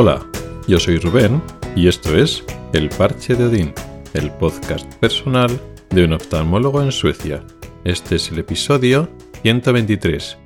Hola, 0.00 0.24
yo 0.68 0.78
soy 0.78 0.98
Rubén 0.98 1.42
y 1.74 1.88
esto 1.88 2.16
es 2.16 2.44
El 2.72 2.88
Parche 2.88 3.34
de 3.34 3.46
Odín, 3.46 3.74
el 4.14 4.30
podcast 4.30 4.94
personal 5.00 5.50
de 5.90 6.04
un 6.04 6.12
oftalmólogo 6.12 6.80
en 6.80 6.92
Suecia. 6.92 7.44
Este 7.82 8.14
es 8.14 8.30
el 8.30 8.38
episodio 8.38 9.10
123 9.42 10.38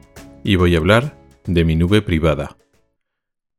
y 0.42 0.56
voy 0.56 0.74
a 0.74 0.78
hablar 0.78 1.18
de 1.44 1.66
mi 1.66 1.76
nube 1.76 2.00
privada. 2.00 2.56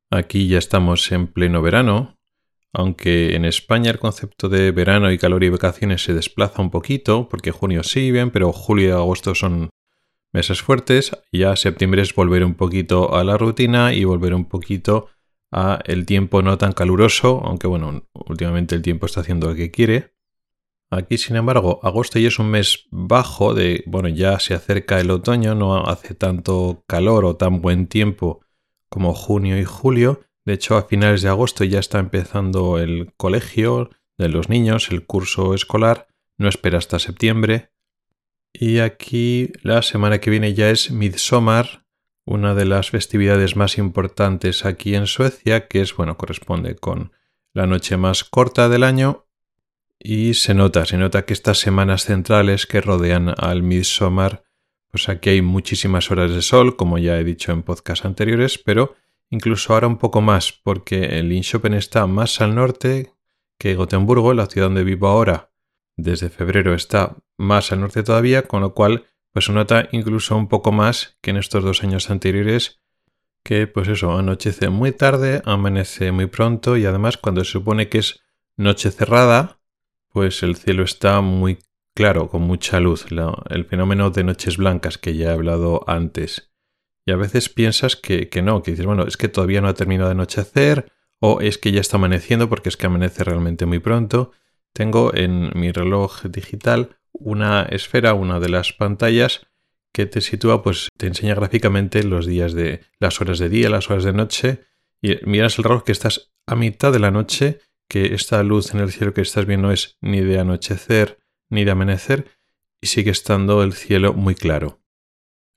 Aquí 0.10 0.48
ya 0.48 0.58
estamos 0.58 1.12
en 1.12 1.28
pleno 1.28 1.62
verano, 1.62 2.18
aunque 2.72 3.36
en 3.36 3.46
España 3.46 3.92
el 3.92 4.00
concepto 4.00 4.50
de 4.50 4.72
verano 4.72 5.12
y 5.12 5.20
calor 5.20 5.44
y 5.44 5.50
vacaciones 5.50 6.04
se 6.04 6.16
desplaza 6.16 6.64
un 6.64 6.72
poquito, 6.72 7.30
porque 7.30 7.52
junio 7.52 7.84
sí 7.84 8.10
bien, 8.10 8.32
pero 8.32 8.52
julio 8.52 8.88
y 8.88 8.92
agosto 8.94 9.36
son 9.36 9.70
meses 10.32 10.64
fuertes, 10.64 11.12
ya 11.32 11.56
septiembre 11.56 12.02
es 12.02 12.16
volver 12.16 12.44
un 12.44 12.56
poquito 12.56 13.16
a 13.16 13.24
la 13.24 13.38
rutina 13.38 13.94
y 13.94 14.06
volver 14.06 14.34
un 14.34 14.46
poquito 14.46 15.10
a 15.54 15.80
el 15.86 16.06
tiempo 16.08 16.42
no 16.42 16.58
tan 16.58 16.74
caluroso, 16.74 17.42
aunque 17.46 17.68
bueno, 17.68 18.08
últimamente 18.14 18.74
el 18.74 18.82
tiempo 18.82 19.06
está 19.06 19.22
haciendo 19.22 19.50
lo 19.50 19.56
que 19.56 19.70
quiere. 19.70 20.16
Aquí, 20.90 21.18
sin 21.18 21.36
embargo, 21.36 21.80
agosto 21.84 22.20
ya 22.20 22.28
es 22.28 22.40
un 22.40 22.50
mes 22.50 22.88
bajo 22.92 23.54
de, 23.54 23.84
bueno, 23.86 24.10
ya 24.10 24.40
se 24.40 24.56
acerca 24.56 25.00
el 25.00 25.12
otoño, 25.12 25.56
no 25.56 25.86
hace 25.86 26.16
tanto 26.16 26.84
calor 26.88 27.26
o 27.26 27.36
tan 27.36 27.62
buen 27.62 27.88
tiempo 27.88 28.42
como 28.90 29.14
junio 29.14 29.60
y 29.60 29.64
julio. 29.64 30.22
De 30.46 30.54
hecho, 30.54 30.76
a 30.76 30.84
finales 30.84 31.22
de 31.22 31.30
agosto 31.30 31.64
ya 31.64 31.80
está 31.80 32.00
empezando 32.00 32.80
el 32.80 33.14
colegio 33.16 33.90
de 34.18 34.30
los 34.30 34.50
niños, 34.50 34.90
el 34.92 35.06
curso 35.06 35.54
escolar, 35.54 36.08
no 36.38 36.50
espera 36.50 36.80
hasta 36.80 37.00
septiembre. 37.00 37.72
Y 38.52 38.80
aquí 38.80 39.52
la 39.62 39.82
semana 39.82 40.20
que 40.20 40.30
viene 40.30 40.54
ya 40.54 40.70
es 40.70 40.92
Midsommar, 40.92 41.83
una 42.26 42.56
de 42.56 42.66
las 42.66 42.90
festividades 42.90 43.56
más 43.56 43.78
importantes 43.78 44.66
aquí 44.66 44.96
en 44.96 45.08
Suecia, 45.08 45.68
que 45.68 45.82
es, 45.82 45.96
bueno, 45.96 46.18
corresponde 46.18 46.76
con 46.76 47.12
la 47.54 47.68
noche 47.68 47.98
más 47.98 48.24
corta 48.24 48.70
del 48.70 48.84
año. 48.84 49.26
Y 50.00 50.34
se 50.34 50.54
nota, 50.54 50.86
se 50.86 50.98
nota 50.98 51.26
que 51.26 51.34
estas 51.34 51.60
semanas 51.60 52.06
centrales 52.06 52.66
que 52.66 52.82
rodean 52.82 53.34
al 53.38 53.64
Midsommar, 53.64 54.44
pues 54.90 55.10
aquí 55.10 55.30
hay 55.30 55.42
muchísimas 55.42 56.12
horas 56.12 56.32
de 56.32 56.42
sol, 56.42 56.76
como 56.76 56.98
ya 56.98 57.18
he 57.18 57.24
dicho 57.24 57.52
en 57.52 57.64
podcasts 57.64 58.06
anteriores, 58.06 58.58
pero 58.58 58.96
incluso 59.30 59.74
ahora 59.74 59.88
un 59.88 59.98
poco 59.98 60.22
más, 60.22 60.52
porque 60.52 61.20
el 61.20 61.30
Linköping 61.30 61.74
está 61.74 62.06
más 62.06 62.42
al 62.42 62.54
norte 62.54 63.14
que 63.58 63.76
Gotemburgo, 63.76 64.34
la 64.34 64.48
ciudad 64.48 64.68
donde 64.68 64.84
vivo 64.84 65.08
ahora, 65.08 65.52
desde 65.96 66.30
febrero 66.30 66.74
está 66.74 67.16
más 67.38 67.72
al 67.72 67.82
norte 67.82 68.04
todavía, 68.04 68.44
con 68.44 68.62
lo 68.62 68.74
cual 68.74 69.06
pues 69.34 69.46
se 69.46 69.52
nota 69.52 69.90
incluso 69.92 70.38
un 70.38 70.48
poco 70.48 70.72
más 70.72 71.18
que 71.22 71.32
en 71.32 71.38
estos 71.38 71.64
dos 71.64 71.84
años 71.84 72.10
anteriores 72.10 72.80
que 73.44 73.68
pues 73.68 73.90
eso, 73.90 74.18
anochece 74.18 74.70
muy 74.70 74.94
tarde, 74.94 75.42
amanece 75.44 76.14
muy 76.14 76.28
pronto 76.28 76.78
y 76.78 76.86
además 76.86 77.18
cuando 77.18 77.44
se 77.44 77.52
supone 77.52 77.90
que 77.90 77.98
es 77.98 78.22
noche 78.56 78.90
cerrada, 78.90 79.60
pues 80.08 80.44
el 80.44 80.56
cielo 80.56 80.84
está 80.84 81.20
muy 81.20 81.60
claro, 81.94 82.30
con 82.30 82.44
mucha 82.44 82.80
luz, 82.80 83.06
el 83.50 83.66
fenómeno 83.66 84.12
de 84.12 84.24
noches 84.24 84.56
blancas 84.56 84.98
que 84.98 85.18
ya 85.18 85.32
he 85.32 85.34
hablado 85.34 85.84
antes. 85.88 86.54
Y 87.06 87.12
a 87.12 87.18
veces 87.18 87.50
piensas 87.50 87.98
que, 87.98 88.30
que 88.30 88.42
no, 88.42 88.64
que 88.64 88.72
dices, 88.72 88.86
bueno, 88.86 89.04
es 89.04 89.18
que 89.18 89.28
todavía 89.28 89.60
no 89.60 89.68
ha 89.68 89.74
terminado 89.74 90.08
de 90.08 90.14
anochecer 90.14 90.90
o 91.20 91.42
es 91.42 91.58
que 91.58 91.74
ya 91.74 91.82
está 91.82 91.98
amaneciendo 91.98 92.48
porque 92.48 92.70
es 92.70 92.78
que 92.78 92.86
amanece 92.86 93.26
realmente 93.26 93.66
muy 93.66 93.80
pronto 93.80 94.32
tengo 94.74 95.14
en 95.14 95.52
mi 95.54 95.72
reloj 95.72 96.24
digital 96.24 96.98
una 97.14 97.64
esfera, 97.64 98.14
una 98.14 98.40
de 98.40 98.50
las 98.50 98.74
pantallas 98.74 99.48
que 99.94 100.06
te 100.06 100.22
sitúa, 100.22 100.64
pues 100.64 100.90
te 100.98 101.08
enseña 101.08 101.36
gráficamente 101.36 102.04
los 102.04 102.26
días 102.26 102.54
de 102.54 102.82
las 103.00 103.22
horas 103.22 103.40
de 103.40 103.50
día, 103.50 103.70
las 103.70 103.90
horas 103.90 104.04
de 104.04 104.14
noche 104.14 104.66
y 105.02 105.18
miras 105.26 105.58
el 105.58 105.64
reloj 105.64 105.84
que 105.84 105.92
estás 105.92 106.34
a 106.48 106.56
mitad 106.56 106.92
de 106.92 107.00
la 107.00 107.12
noche, 107.12 107.60
que 107.88 108.14
esta 108.14 108.42
luz 108.44 108.74
en 108.74 108.80
el 108.80 108.92
cielo 108.92 109.14
que 109.14 109.22
estás 109.22 109.46
viendo 109.46 109.72
es 109.72 109.98
ni 110.02 110.22
de 110.22 110.40
anochecer 110.40 111.20
ni 111.50 111.64
de 111.64 111.72
amanecer 111.72 112.32
y 112.82 112.88
sigue 112.88 113.12
estando 113.12 113.64
el 113.64 113.74
cielo 113.74 114.14
muy 114.14 114.36
claro. 114.36 114.82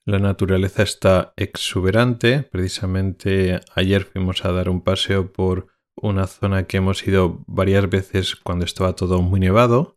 La 0.05 0.19
naturaleza 0.19 0.83
está 0.85 1.33
exuberante, 1.37 2.43
precisamente 2.43 3.61
ayer 3.75 4.05
fuimos 4.05 4.45
a 4.45 4.53
dar 4.53 4.69
un 4.69 4.83
paseo 4.83 5.33
por 5.33 5.69
una 5.97 6.27
zona 6.27 6.69
que 6.69 6.77
hemos 6.77 7.05
ido 7.09 7.43
varias 7.47 7.89
veces 7.89 8.37
cuando 8.37 8.65
estaba 8.65 8.95
todo 8.95 9.23
muy 9.23 9.41
nevado. 9.41 9.96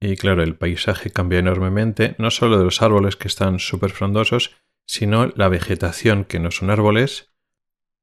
Y 0.00 0.16
claro, 0.16 0.42
el 0.42 0.56
paisaje 0.56 1.10
cambia 1.10 1.40
enormemente, 1.40 2.14
no 2.18 2.30
solo 2.30 2.58
de 2.58 2.64
los 2.64 2.82
árboles 2.82 3.16
que 3.16 3.28
están 3.28 3.58
súper 3.58 3.90
frondosos, 3.90 4.56
sino 4.86 5.26
la 5.34 5.48
vegetación, 5.48 6.24
que 6.24 6.38
no 6.38 6.50
son 6.50 6.70
árboles, 6.70 7.32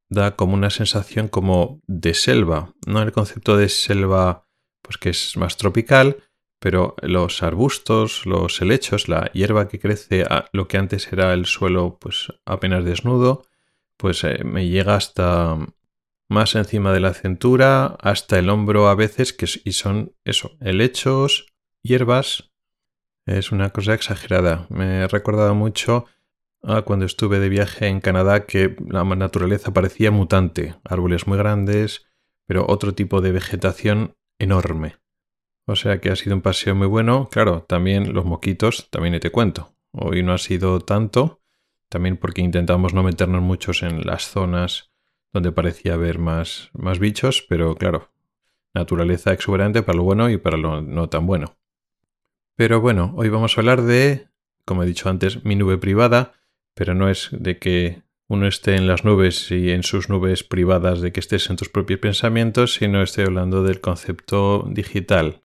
da 0.09 0.35
como 0.35 0.53
una 0.53 0.69
sensación 0.69 1.27
como 1.29 1.81
de 1.87 2.13
selva, 2.13 2.73
no 2.85 3.01
el 3.01 3.11
concepto 3.11 3.57
de 3.57 3.69
selva 3.69 4.45
pues 4.81 4.97
que 4.97 5.09
es 5.09 5.35
más 5.35 5.57
tropical, 5.57 6.17
pero 6.59 6.95
los 7.01 7.41
arbustos, 7.41 8.25
los 8.25 8.61
helechos, 8.61 9.07
la 9.07 9.31
hierba 9.33 9.67
que 9.67 9.79
crece 9.79 10.23
a 10.23 10.47
lo 10.53 10.67
que 10.67 10.77
antes 10.77 11.11
era 11.11 11.33
el 11.33 11.45
suelo 11.45 11.97
pues 11.99 12.27
apenas 12.45 12.85
desnudo, 12.85 13.43
pues 13.97 14.23
eh, 14.23 14.43
me 14.43 14.67
llega 14.67 14.95
hasta 14.95 15.57
más 16.29 16.55
encima 16.55 16.93
de 16.93 16.99
la 16.99 17.13
cintura, 17.13 17.97
hasta 18.01 18.37
el 18.37 18.49
hombro 18.49 18.87
a 18.87 18.95
veces, 18.95 19.33
que 19.33 19.47
y 19.63 19.73
son 19.73 20.15
eso, 20.23 20.55
helechos, 20.59 21.54
hierbas. 21.85 22.51
Es 23.25 23.51
una 23.51 23.69
cosa 23.69 23.93
exagerada. 23.93 24.67
Me 24.69 25.01
he 25.01 25.07
recordado 25.07 25.55
mucho 25.55 26.05
a 26.63 26.81
cuando 26.81 27.05
estuve 27.05 27.39
de 27.39 27.49
viaje 27.49 27.87
en 27.87 28.01
Canadá 28.01 28.45
que 28.45 28.75
la 28.87 29.03
naturaleza 29.03 29.71
parecía 29.71 30.11
mutante, 30.11 30.75
árboles 30.83 31.27
muy 31.27 31.37
grandes, 31.37 32.07
pero 32.47 32.65
otro 32.67 32.93
tipo 32.93 33.21
de 33.21 33.31
vegetación 33.31 34.15
enorme. 34.39 34.97
O 35.67 35.75
sea 35.75 35.99
que 35.99 36.09
ha 36.09 36.15
sido 36.15 36.35
un 36.35 36.41
paseo 36.41 36.75
muy 36.75 36.87
bueno. 36.87 37.29
Claro, 37.31 37.65
también 37.67 38.13
los 38.13 38.25
moquitos, 38.25 38.89
también 38.89 39.19
te 39.19 39.31
cuento. 39.31 39.75
Hoy 39.91 40.23
no 40.23 40.33
ha 40.33 40.37
sido 40.37 40.79
tanto, 40.81 41.41
también 41.89 42.17
porque 42.17 42.41
intentamos 42.41 42.93
no 42.93 43.03
meternos 43.03 43.41
muchos 43.41 43.83
en 43.83 44.05
las 44.05 44.27
zonas 44.27 44.91
donde 45.33 45.51
parecía 45.51 45.95
haber 45.95 46.17
más, 46.17 46.69
más 46.73 46.97
bichos, 46.99 47.45
pero 47.47 47.75
claro, 47.75 48.11
naturaleza 48.73 49.33
exuberante 49.33 49.83
para 49.83 49.97
lo 49.97 50.03
bueno 50.03 50.29
y 50.29 50.37
para 50.37 50.57
lo 50.57 50.81
no 50.81 51.09
tan 51.09 51.25
bueno. 51.27 51.57
Pero 52.55 52.79
bueno, 52.79 53.13
hoy 53.17 53.27
vamos 53.27 53.57
a 53.57 53.61
hablar 53.61 53.81
de, 53.81 54.29
como 54.63 54.83
he 54.83 54.85
dicho 54.85 55.09
antes, 55.09 55.43
mi 55.43 55.55
nube 55.55 55.77
privada, 55.77 56.33
pero 56.73 56.95
no 56.95 57.09
es 57.09 57.29
de 57.31 57.59
que 57.59 58.03
uno 58.27 58.47
esté 58.47 58.75
en 58.75 58.87
las 58.87 59.03
nubes 59.03 59.51
y 59.51 59.71
en 59.71 59.83
sus 59.83 60.09
nubes 60.09 60.43
privadas 60.43 61.01
de 61.01 61.11
que 61.11 61.19
estés 61.19 61.49
en 61.49 61.57
tus 61.57 61.67
propios 61.67 61.99
pensamientos, 61.99 62.75
sino 62.75 63.03
estoy 63.03 63.25
hablando 63.25 63.61
del 63.61 63.81
concepto 63.81 64.65
digital. 64.69 65.43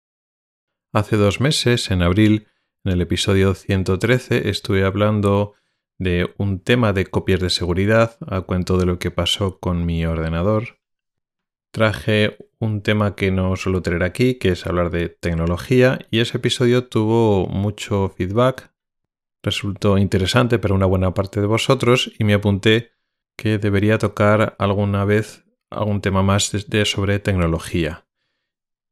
Hace 0.94 1.16
dos 1.16 1.40
meses, 1.40 1.90
en 1.90 2.02
abril, 2.02 2.46
en 2.84 2.92
el 2.92 3.02
episodio 3.02 3.54
113, 3.54 4.48
estuve 4.48 4.84
hablando 4.84 5.52
de 5.98 6.32
un 6.38 6.60
tema 6.60 6.94
de 6.94 7.06
copias 7.06 7.40
de 7.40 7.50
seguridad 7.50 8.16
a 8.26 8.40
cuento 8.40 8.78
de 8.78 8.86
lo 8.86 8.98
que 8.98 9.10
pasó 9.10 9.58
con 9.60 9.84
mi 9.84 10.06
ordenador. 10.06 10.78
Traje 11.74 12.36
un 12.60 12.82
tema 12.82 13.16
que 13.16 13.32
no 13.32 13.56
suelo 13.56 13.82
tener 13.82 14.04
aquí, 14.04 14.36
que 14.36 14.50
es 14.50 14.64
hablar 14.64 14.90
de 14.90 15.08
tecnología, 15.08 15.98
y 16.08 16.20
ese 16.20 16.36
episodio 16.36 16.84
tuvo 16.84 17.48
mucho 17.48 18.14
feedback, 18.16 18.70
resultó 19.42 19.98
interesante 19.98 20.60
para 20.60 20.74
una 20.74 20.86
buena 20.86 21.14
parte 21.14 21.40
de 21.40 21.48
vosotros 21.48 22.12
y 22.16 22.22
me 22.22 22.34
apunté 22.34 22.92
que 23.36 23.58
debería 23.58 23.98
tocar 23.98 24.54
alguna 24.60 25.04
vez 25.04 25.46
algún 25.68 26.00
tema 26.00 26.22
más 26.22 26.52
de, 26.52 26.84
sobre 26.84 27.18
tecnología. 27.18 28.06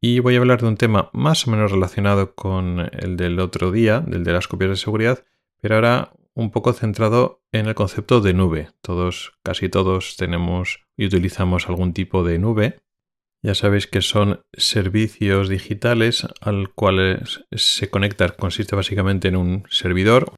Y 0.01 0.19
voy 0.19 0.35
a 0.35 0.39
hablar 0.39 0.61
de 0.61 0.67
un 0.67 0.77
tema 0.77 1.09
más 1.13 1.47
o 1.47 1.53
menos 1.53 1.71
relacionado 1.71 2.35
con 2.35 2.91
el 2.99 3.17
del 3.17 3.39
otro 3.39 3.71
día, 3.71 4.01
del 4.01 4.25
de 4.25 4.33
las 4.33 4.49
copias 4.49 4.71
de 4.71 4.77
seguridad, 4.77 5.25
pero 5.61 5.77
ahora 5.77 6.15
un 6.35 6.51
poco 6.51 6.73
centrado 6.73 7.43
en 7.53 7.67
el 7.67 7.75
concepto 7.75 8.21
de 8.21 8.35
nube. 8.35 8.71
Todos, 8.81 9.33
casi 9.43 9.69
todos 9.69 10.17
tenemos 10.17 10.87
y 10.97 11.07
utilizamos 11.07 11.69
algún 11.69 11.93
tipo 11.93 12.25
de 12.25 12.39
nube. 12.39 12.81
Ya 13.43 13.55
sabéis 13.55 13.87
que 13.87 14.03
son 14.03 14.43
servicios 14.53 15.49
digitales 15.49 16.27
al 16.41 16.73
cual 16.73 17.23
se 17.51 17.91
conecta, 17.91 18.29
consiste 18.31 18.77
básicamente 18.77 19.29
en 19.29 19.37
un 19.37 19.65
servidor. 19.69 20.35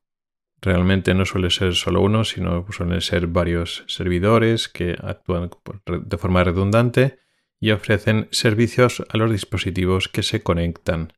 Realmente 0.62 1.12
no 1.12 1.26
suele 1.26 1.50
ser 1.50 1.75
solo 1.75 2.00
uno, 2.00 2.25
sino 2.25 2.64
suelen 2.73 3.02
ser 3.02 3.26
varios 3.26 3.85
servidores 3.87 4.69
que 4.69 4.97
actúan 5.02 5.50
de 5.87 6.17
forma 6.17 6.43
redundante 6.43 7.19
y 7.61 7.70
ofrecen 7.73 8.29
servicios 8.31 9.05
a 9.11 9.19
los 9.19 9.31
dispositivos 9.31 10.08
que 10.08 10.23
se 10.23 10.43
conectan. 10.43 11.12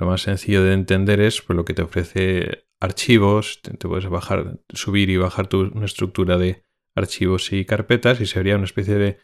Lo 0.00 0.06
más 0.06 0.22
sencillo 0.22 0.64
de 0.64 0.72
entender 0.72 1.20
es 1.20 1.42
pues, 1.42 1.54
lo 1.54 1.66
que 1.66 1.74
te 1.74 1.82
ofrece 1.82 2.64
archivos, 2.80 3.60
te, 3.60 3.76
puedes 3.76 4.08
bajar, 4.08 4.58
subir 4.70 5.10
y 5.10 5.18
bajar 5.18 5.46
tu, 5.46 5.60
una 5.74 5.84
estructura 5.84 6.38
de 6.38 6.64
archivos 6.94 7.52
y 7.52 7.66
carpetas 7.66 8.18
y 8.22 8.24
sería 8.24 8.56
una 8.56 8.64
especie 8.64 8.94
de 8.94 9.18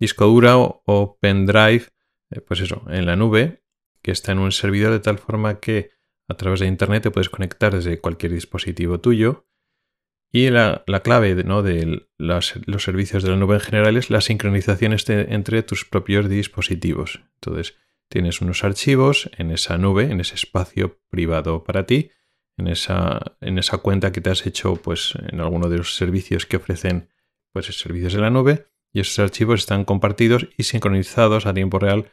disco 0.00 0.26
dura 0.26 0.56
o, 0.56 1.16
pendrive, 1.20 1.84
eh, 2.32 2.40
pues 2.40 2.58
eso, 2.58 2.82
en 2.88 3.06
la 3.06 3.14
nube, 3.14 3.62
que 4.02 4.10
está 4.10 4.32
en 4.32 4.40
un 4.40 4.50
servidor 4.50 4.90
de 4.90 4.98
tal 4.98 5.18
forma 5.18 5.60
que 5.60 5.92
a 6.28 6.34
través 6.34 6.58
de 6.58 6.66
internet 6.66 7.04
te 7.04 7.12
puedes 7.12 7.30
conectar 7.30 7.72
desde 7.72 8.00
cualquier 8.00 8.32
dispositivo 8.32 8.98
tuyo 8.98 9.46
Y 10.32 10.50
la, 10.50 10.82
clave 11.04 11.36
de, 11.36 11.44
¿no? 11.44 11.62
de 11.62 12.08
los 12.18 12.56
servicios 12.82 13.22
de 13.22 13.30
la 13.30 13.36
nube 13.36 13.54
en 13.54 13.60
general 13.60 13.96
es 13.96 14.10
la 14.10 14.20
sincronización 14.20 14.92
este, 14.92 15.32
entre 15.34 15.62
tus 15.62 15.84
propios 15.84 16.28
dispositivos. 16.28 17.22
Entonces, 17.36 17.76
tienes 18.08 18.40
unos 18.40 18.64
archivos 18.64 19.30
en 19.36 19.50
esa 19.50 19.78
nube, 19.78 20.04
en 20.04 20.20
ese 20.20 20.34
espacio 20.34 21.00
privado 21.08 21.64
para 21.64 21.86
ti, 21.86 22.10
en 22.56 22.68
esa, 22.68 23.36
en 23.40 23.58
esa 23.58 23.78
cuenta 23.78 24.12
que 24.12 24.20
te 24.20 24.30
has 24.30 24.46
hecho 24.46 24.76
pues, 24.76 25.14
en 25.30 25.40
alguno 25.40 25.68
de 25.68 25.78
los 25.78 25.96
servicios 25.96 26.46
que 26.46 26.56
ofrecen 26.56 27.08
pues, 27.52 27.66
servicios 27.66 28.12
de 28.12 28.20
la 28.20 28.30
nube, 28.30 28.66
y 28.92 29.00
esos 29.00 29.18
archivos 29.18 29.60
están 29.60 29.84
compartidos 29.84 30.48
y 30.56 30.62
sincronizados 30.62 31.44
a 31.46 31.52
tiempo 31.52 31.78
real 31.78 32.12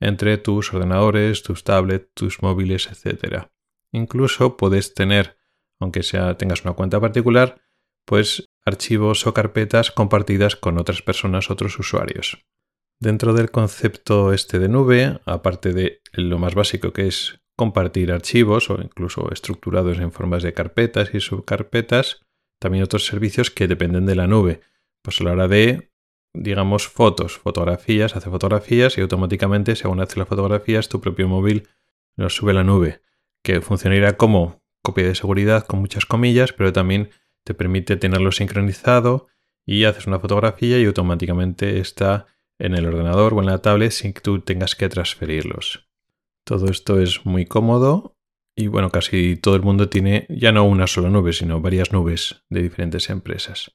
entre 0.00 0.38
tus 0.38 0.72
ordenadores, 0.72 1.42
tus 1.42 1.62
tablets, 1.62 2.08
tus 2.14 2.42
móviles, 2.42 2.88
etc. 2.88 3.48
Incluso 3.92 4.56
puedes 4.56 4.94
tener, 4.94 5.36
aunque 5.78 6.02
sea 6.02 6.36
tengas 6.38 6.64
una 6.64 6.72
cuenta 6.72 7.00
particular, 7.00 7.60
pues 8.04 8.48
archivos 8.64 9.26
o 9.26 9.34
carpetas 9.34 9.90
compartidas 9.90 10.56
con 10.56 10.78
otras 10.78 11.02
personas, 11.02 11.50
otros 11.50 11.78
usuarios. 11.78 12.38
Dentro 13.02 13.34
del 13.34 13.50
concepto 13.50 14.32
este 14.32 14.60
de 14.60 14.68
nube, 14.68 15.18
aparte 15.24 15.72
de 15.72 16.02
lo 16.12 16.38
más 16.38 16.54
básico 16.54 16.92
que 16.92 17.08
es 17.08 17.40
compartir 17.56 18.12
archivos 18.12 18.70
o 18.70 18.80
incluso 18.80 19.32
estructurados 19.32 19.98
en 19.98 20.12
formas 20.12 20.44
de 20.44 20.52
carpetas 20.54 21.12
y 21.12 21.18
subcarpetas, 21.18 22.20
también 22.60 22.84
otros 22.84 23.04
servicios 23.04 23.50
que 23.50 23.66
dependen 23.66 24.06
de 24.06 24.14
la 24.14 24.28
nube. 24.28 24.60
Pues 25.02 25.20
a 25.20 25.24
la 25.24 25.32
hora 25.32 25.48
de, 25.48 25.90
digamos, 26.32 26.86
fotos, 26.86 27.38
fotografías, 27.38 28.14
hace 28.14 28.30
fotografías 28.30 28.96
y 28.96 29.00
automáticamente, 29.00 29.74
según 29.74 30.00
hace 30.00 30.20
las 30.20 30.28
fotografías, 30.28 30.88
tu 30.88 31.00
propio 31.00 31.26
móvil 31.26 31.66
los 32.14 32.36
sube 32.36 32.52
a 32.52 32.54
la 32.54 32.62
nube, 32.62 33.00
que 33.42 33.62
funcionaría 33.62 34.16
como 34.16 34.62
copia 34.80 35.08
de 35.08 35.16
seguridad 35.16 35.66
con 35.66 35.80
muchas 35.80 36.06
comillas, 36.06 36.52
pero 36.52 36.72
también 36.72 37.10
te 37.42 37.52
permite 37.52 37.96
tenerlo 37.96 38.30
sincronizado 38.30 39.26
y 39.66 39.86
haces 39.86 40.06
una 40.06 40.20
fotografía 40.20 40.78
y 40.78 40.84
automáticamente 40.84 41.80
está 41.80 42.28
en 42.62 42.74
el 42.76 42.86
ordenador 42.86 43.34
o 43.34 43.40
en 43.40 43.46
la 43.46 43.58
tablet 43.58 43.90
sin 43.90 44.12
que 44.12 44.20
tú 44.20 44.38
tengas 44.38 44.76
que 44.76 44.88
transferirlos. 44.88 45.88
Todo 46.44 46.66
esto 46.70 47.00
es 47.00 47.26
muy 47.26 47.44
cómodo 47.44 48.16
y 48.54 48.68
bueno, 48.68 48.90
casi 48.90 49.36
todo 49.36 49.56
el 49.56 49.62
mundo 49.62 49.88
tiene 49.88 50.26
ya 50.28 50.52
no 50.52 50.64
una 50.64 50.86
sola 50.86 51.10
nube, 51.10 51.32
sino 51.32 51.60
varias 51.60 51.92
nubes 51.92 52.44
de 52.50 52.62
diferentes 52.62 53.10
empresas. 53.10 53.72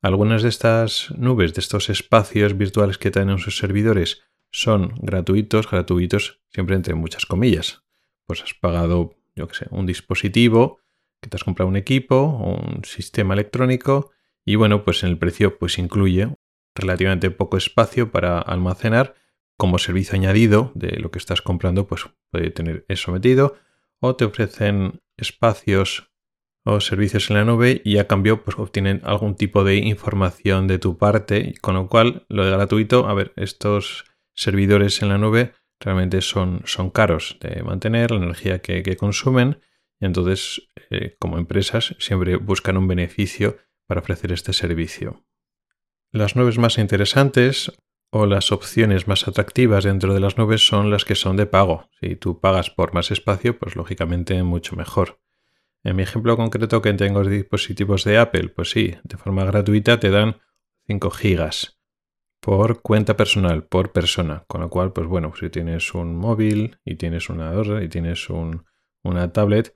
Algunas 0.00 0.42
de 0.42 0.48
estas 0.48 1.12
nubes, 1.16 1.52
de 1.52 1.60
estos 1.60 1.90
espacios 1.90 2.56
virtuales 2.56 2.96
que 2.96 3.10
tienen 3.10 3.38
sus 3.38 3.58
servidores, 3.58 4.22
son 4.50 4.94
gratuitos, 5.02 5.70
gratuitos 5.70 6.40
siempre 6.48 6.74
entre 6.74 6.94
muchas 6.94 7.26
comillas. 7.26 7.82
Pues 8.26 8.42
has 8.42 8.54
pagado, 8.54 9.14
yo 9.36 9.46
que 9.46 9.54
sé, 9.54 9.66
un 9.70 9.84
dispositivo 9.84 10.80
que 11.20 11.28
te 11.28 11.36
has 11.36 11.44
comprado 11.44 11.68
un 11.68 11.76
equipo 11.76 12.22
un 12.24 12.82
sistema 12.84 13.34
electrónico 13.34 14.10
y 14.44 14.54
bueno, 14.56 14.84
pues 14.84 15.02
en 15.04 15.10
el 15.10 15.18
precio 15.18 15.58
pues 15.58 15.78
incluye 15.78 16.34
relativamente 16.74 17.30
poco 17.30 17.56
espacio 17.56 18.10
para 18.10 18.38
almacenar. 18.38 19.14
Como 19.58 19.78
servicio 19.78 20.16
añadido 20.16 20.72
de 20.74 20.98
lo 20.98 21.10
que 21.10 21.18
estás 21.18 21.42
comprando, 21.42 21.86
pues 21.86 22.06
puede 22.30 22.50
tener 22.50 22.84
eso 22.88 23.12
metido. 23.12 23.56
O 24.00 24.16
te 24.16 24.24
ofrecen 24.24 25.00
espacios 25.16 26.12
o 26.64 26.80
servicios 26.80 27.30
en 27.30 27.36
la 27.36 27.44
nube 27.44 27.82
y 27.84 27.98
a 27.98 28.06
cambio 28.06 28.44
pues 28.44 28.58
obtienen 28.58 29.00
algún 29.04 29.36
tipo 29.36 29.64
de 29.64 29.76
información 29.76 30.68
de 30.68 30.78
tu 30.78 30.96
parte, 30.96 31.54
con 31.60 31.74
lo 31.74 31.88
cual 31.88 32.24
lo 32.28 32.44
de 32.44 32.52
gratuito, 32.52 33.08
a 33.08 33.14
ver, 33.14 33.32
estos 33.36 34.04
servidores 34.34 35.02
en 35.02 35.08
la 35.08 35.18
nube 35.18 35.52
realmente 35.80 36.20
son, 36.20 36.62
son 36.64 36.90
caros 36.90 37.38
de 37.40 37.62
mantener, 37.62 38.12
la 38.12 38.18
energía 38.18 38.60
que, 38.60 38.96
consumen. 38.96 39.60
Entonces, 40.00 40.68
eh, 40.90 41.16
como 41.18 41.38
empresas, 41.38 41.94
siempre 41.98 42.36
buscan 42.36 42.76
un 42.76 42.88
beneficio 42.88 43.58
para 43.86 44.00
ofrecer 44.00 44.32
este 44.32 44.52
servicio. 44.52 45.24
Las 46.14 46.36
nubes 46.36 46.58
más 46.58 46.76
interesantes 46.76 47.72
o 48.10 48.26
las 48.26 48.52
opciones 48.52 49.08
más 49.08 49.26
atractivas 49.26 49.84
dentro 49.84 50.12
de 50.12 50.20
las 50.20 50.36
nubes 50.36 50.66
son 50.66 50.90
las 50.90 51.06
que 51.06 51.14
son 51.14 51.38
de 51.38 51.46
pago. 51.46 51.88
Si 52.02 52.16
tú 52.16 52.38
pagas 52.38 52.68
por 52.68 52.92
más 52.92 53.10
espacio, 53.10 53.58
pues 53.58 53.76
lógicamente 53.76 54.42
mucho 54.42 54.76
mejor. 54.76 55.22
En 55.82 55.96
mi 55.96 56.02
ejemplo 56.02 56.36
concreto 56.36 56.82
que 56.82 56.92
tengo 56.92 57.24
dispositivos 57.24 58.04
de 58.04 58.18
Apple, 58.18 58.50
pues 58.50 58.68
sí, 58.68 58.94
de 59.04 59.16
forma 59.16 59.46
gratuita 59.46 59.98
te 60.00 60.10
dan 60.10 60.36
5 60.86 61.10
gigas 61.10 61.78
por 62.40 62.82
cuenta 62.82 63.16
personal, 63.16 63.64
por 63.64 63.92
persona. 63.92 64.44
Con 64.48 64.60
lo 64.60 64.68
cual, 64.68 64.92
pues 64.92 65.06
bueno, 65.06 65.32
si 65.34 65.48
tienes 65.48 65.94
un 65.94 66.14
móvil 66.14 66.76
y 66.84 66.96
tienes 66.96 67.30
una 67.30 67.54
y 67.82 67.88
tienes 67.88 68.28
una 68.28 69.32
tablet, 69.32 69.74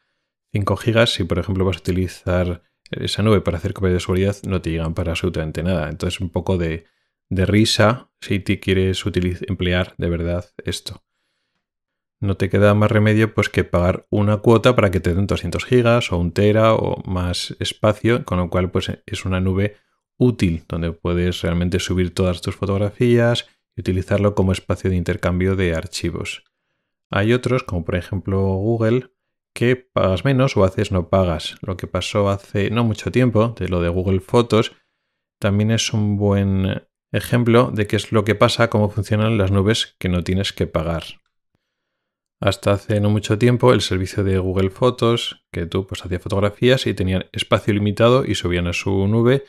5 0.52 0.76
gigas, 0.76 1.14
si 1.14 1.24
por 1.24 1.38
ejemplo 1.38 1.64
vas 1.64 1.78
a 1.78 1.80
utilizar 1.80 2.62
esa 2.90 3.22
nube 3.22 3.40
para 3.40 3.58
hacer 3.58 3.72
copia 3.72 3.90
de 3.90 4.00
seguridad, 4.00 4.36
no 4.46 4.60
te 4.60 4.70
llegan 4.70 4.94
para 4.94 5.12
absolutamente 5.12 5.62
nada. 5.62 5.88
Entonces, 5.88 6.20
un 6.20 6.30
poco 6.30 6.58
de, 6.58 6.86
risa 7.30 8.10
si 8.20 8.38
te 8.38 8.60
quieres 8.60 9.04
emplear 9.48 9.94
de 9.98 10.08
verdad 10.08 10.46
esto. 10.64 11.02
No 12.20 12.36
te 12.36 12.48
queda 12.48 12.72
más 12.74 12.90
remedio 12.90 13.34
pues 13.34 13.48
que 13.48 13.64
pagar 13.64 14.06
una 14.10 14.38
cuota 14.38 14.74
para 14.74 14.90
que 14.90 15.00
te 15.00 15.14
den 15.14 15.26
200 15.26 15.64
gigas 15.64 16.12
o 16.12 16.18
un 16.18 16.32
tera 16.32 16.74
o 16.74 17.02
más 17.04 17.54
espacio, 17.58 18.24
con 18.24 18.38
lo 18.38 18.48
cual 18.48 18.70
pues 18.70 18.90
es 19.04 19.24
una 19.24 19.40
nube 19.40 19.76
útil 20.16 20.64
donde 20.68 20.92
puedes 20.92 21.42
realmente 21.42 21.78
subir 21.78 22.14
todas 22.14 22.40
tus 22.40 22.54
fotografías 22.54 23.46
y 23.74 23.80
utilizarlo 23.80 24.34
como 24.34 24.52
espacio 24.52 24.88
de 24.88 24.96
intercambio 24.96 25.56
de 25.56 25.74
archivos. 25.74 26.44
Hay 27.10 27.32
otros, 27.32 27.62
como 27.62 27.84
por 27.84 27.96
ejemplo 27.96 28.40
Google, 28.40 29.10
que 29.56 29.74
pagas 29.74 30.26
menos 30.26 30.54
o 30.58 30.64
haces 30.64 30.92
no 30.92 31.08
pagas. 31.08 31.56
Lo 31.62 31.78
que 31.78 31.86
pasó 31.86 32.28
hace 32.28 32.68
no 32.68 32.84
mucho 32.84 33.10
tiempo 33.10 33.54
de 33.58 33.68
lo 33.68 33.80
de 33.80 33.88
Google 33.88 34.20
Fotos 34.20 34.72
también 35.40 35.70
es 35.70 35.94
un 35.94 36.18
buen 36.18 36.82
ejemplo 37.10 37.70
de 37.72 37.86
qué 37.86 37.96
es 37.96 38.12
lo 38.12 38.22
que 38.22 38.34
pasa, 38.34 38.68
cómo 38.68 38.90
funcionan 38.90 39.38
las 39.38 39.50
nubes 39.50 39.96
que 39.98 40.10
no 40.10 40.22
tienes 40.22 40.52
que 40.52 40.66
pagar. 40.66 41.04
Hasta 42.38 42.72
hace 42.72 43.00
no 43.00 43.08
mucho 43.08 43.38
tiempo 43.38 43.72
el 43.72 43.80
servicio 43.80 44.24
de 44.24 44.36
Google 44.38 44.68
Fotos, 44.68 45.46
que 45.50 45.64
tú 45.64 45.86
pues 45.86 46.04
hacías 46.04 46.20
fotografías 46.20 46.86
y 46.86 46.92
tenían 46.92 47.24
espacio 47.32 47.72
limitado 47.72 48.26
y 48.26 48.34
subían 48.34 48.66
a 48.66 48.74
su 48.74 49.08
nube, 49.08 49.44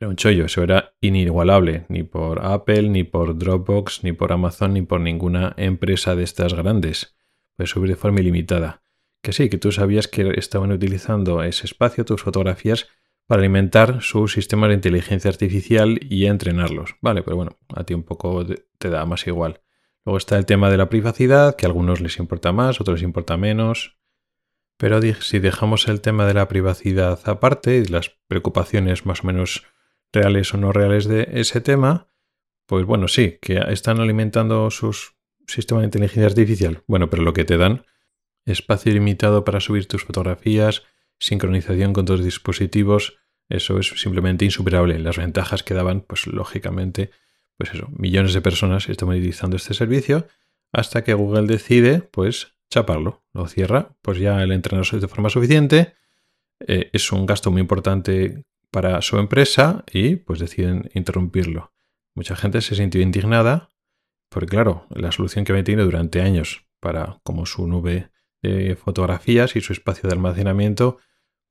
era 0.00 0.08
un 0.08 0.16
chollo, 0.16 0.46
eso 0.46 0.62
era 0.62 0.94
inigualable, 1.02 1.84
ni 1.90 2.04
por 2.04 2.42
Apple, 2.42 2.88
ni 2.88 3.04
por 3.04 3.36
Dropbox, 3.36 4.02
ni 4.02 4.12
por 4.12 4.32
Amazon, 4.32 4.72
ni 4.72 4.80
por 4.80 5.00
ninguna 5.00 5.52
empresa 5.58 6.16
de 6.16 6.24
estas 6.24 6.54
grandes. 6.54 7.18
Puedes 7.54 7.70
subir 7.70 7.90
de 7.90 7.96
forma 7.96 8.20
ilimitada 8.20 8.85
que 9.26 9.32
sí, 9.32 9.48
que 9.48 9.58
tú 9.58 9.72
sabías 9.72 10.06
que 10.06 10.34
estaban 10.36 10.70
utilizando 10.70 11.42
ese 11.42 11.66
espacio, 11.66 12.04
tus 12.04 12.22
fotografías, 12.22 12.86
para 13.26 13.40
alimentar 13.40 14.00
su 14.00 14.28
sistema 14.28 14.68
de 14.68 14.74
inteligencia 14.74 15.28
artificial 15.28 15.98
y 16.00 16.26
entrenarlos. 16.26 16.94
Vale, 17.00 17.24
pero 17.24 17.34
bueno, 17.34 17.58
a 17.74 17.82
ti 17.82 17.92
un 17.92 18.04
poco 18.04 18.46
te 18.78 18.88
da 18.88 19.04
más 19.04 19.26
igual. 19.26 19.62
Luego 20.04 20.18
está 20.18 20.38
el 20.38 20.46
tema 20.46 20.70
de 20.70 20.76
la 20.76 20.88
privacidad, 20.88 21.56
que 21.56 21.66
a 21.66 21.68
algunos 21.68 22.00
les 22.00 22.18
importa 22.20 22.52
más, 22.52 22.80
otros 22.80 23.00
les 23.00 23.02
importa 23.02 23.36
menos. 23.36 23.98
Pero 24.76 25.00
si 25.20 25.40
dejamos 25.40 25.88
el 25.88 26.02
tema 26.02 26.24
de 26.24 26.34
la 26.34 26.46
privacidad 26.46 27.18
aparte 27.24 27.78
y 27.78 27.84
las 27.86 28.10
preocupaciones 28.28 29.06
más 29.06 29.24
o 29.24 29.26
menos 29.26 29.64
reales 30.12 30.54
o 30.54 30.56
no 30.56 30.70
reales 30.70 31.08
de 31.08 31.26
ese 31.32 31.60
tema, 31.60 32.06
pues 32.64 32.86
bueno, 32.86 33.08
sí, 33.08 33.40
que 33.42 33.60
están 33.70 33.98
alimentando 33.98 34.70
sus 34.70 35.16
sistemas 35.48 35.82
de 35.82 35.86
inteligencia 35.86 36.26
artificial. 36.26 36.84
Bueno, 36.86 37.10
pero 37.10 37.24
lo 37.24 37.32
que 37.32 37.44
te 37.44 37.56
dan 37.56 37.82
espacio 38.46 38.92
limitado 38.92 39.44
para 39.44 39.60
subir 39.60 39.86
tus 39.86 40.04
fotografías, 40.04 40.84
sincronización 41.18 41.92
con 41.92 42.06
tus 42.06 42.24
dispositivos, 42.24 43.18
eso 43.48 43.78
es 43.78 43.88
simplemente 44.00 44.44
insuperable. 44.44 44.98
Las 44.98 45.18
ventajas 45.18 45.62
que 45.62 45.74
daban, 45.74 46.00
pues 46.00 46.26
lógicamente, 46.26 47.10
pues 47.56 47.74
eso, 47.74 47.88
millones 47.92 48.34
de 48.34 48.40
personas 48.40 48.88
están 48.88 49.08
utilizando 49.08 49.56
este 49.56 49.74
servicio 49.74 50.26
hasta 50.72 51.04
que 51.04 51.14
Google 51.14 51.46
decide, 51.46 52.00
pues, 52.00 52.54
chaparlo, 52.70 53.22
lo 53.32 53.46
cierra, 53.46 53.96
pues 54.02 54.18
ya 54.18 54.42
el 54.42 54.52
entrenador 54.52 55.00
de 55.00 55.08
forma 55.08 55.30
suficiente, 55.30 55.94
eh, 56.66 56.90
es 56.92 57.12
un 57.12 57.26
gasto 57.26 57.50
muy 57.50 57.60
importante 57.60 58.44
para 58.70 59.00
su 59.02 59.18
empresa 59.18 59.84
y 59.92 60.16
pues 60.16 60.38
deciden 60.38 60.90
interrumpirlo. 60.94 61.72
Mucha 62.14 62.34
gente 62.34 62.60
se 62.60 62.74
sintió 62.74 63.00
indignada 63.00 63.70
porque 64.28 64.48
claro, 64.48 64.86
la 64.90 65.12
solución 65.12 65.44
que 65.44 65.52
había 65.52 65.64
tenido 65.64 65.84
durante 65.84 66.20
años 66.20 66.66
para 66.80 67.20
como 67.22 67.46
su 67.46 67.66
nube 67.66 68.10
de 68.42 68.76
fotografías 68.76 69.56
y 69.56 69.60
su 69.60 69.72
espacio 69.72 70.08
de 70.08 70.14
almacenamiento, 70.14 70.98